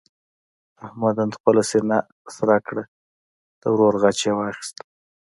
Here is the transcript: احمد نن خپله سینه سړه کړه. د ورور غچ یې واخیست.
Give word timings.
احمد 0.85 1.15
نن 1.19 1.29
خپله 1.37 1.61
سینه 1.69 1.99
سړه 2.35 2.57
کړه. 2.67 2.83
د 3.61 3.63
ورور 3.73 3.93
غچ 4.01 4.19
یې 4.27 4.33
واخیست. 4.35 4.75